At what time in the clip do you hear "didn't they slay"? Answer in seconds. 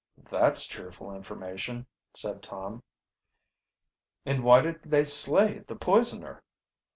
4.61-5.59